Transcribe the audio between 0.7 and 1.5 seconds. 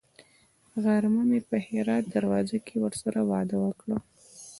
غرمه مې